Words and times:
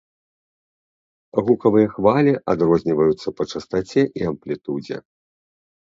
Гукавыя 1.51 1.87
хвалі 1.93 2.33
адрозніваюцца 2.55 3.27
па 3.39 3.43
частаце 3.55 4.01
і 4.09 4.21
амплітудзе. 4.35 4.97